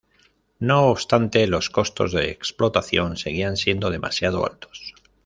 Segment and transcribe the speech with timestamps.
[0.57, 4.95] No obstante, los costos de explotación seguían siendo demasiado altos.